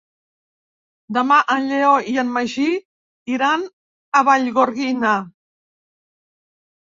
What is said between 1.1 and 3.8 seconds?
Demà en Lleó i en Magí iran